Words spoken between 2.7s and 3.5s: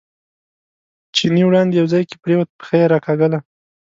یې راکاږله.